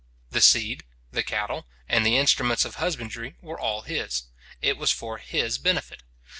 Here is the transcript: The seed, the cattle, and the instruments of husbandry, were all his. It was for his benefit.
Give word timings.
The 0.31 0.41
seed, 0.41 0.83
the 1.11 1.21
cattle, 1.21 1.67
and 1.87 2.03
the 2.03 2.17
instruments 2.17 2.65
of 2.65 2.77
husbandry, 2.77 3.35
were 3.39 3.59
all 3.59 3.83
his. 3.83 4.23
It 4.59 4.75
was 4.77 4.89
for 4.89 5.19
his 5.19 5.59
benefit. 5.59 6.01